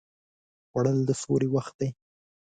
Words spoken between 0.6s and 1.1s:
خوړل د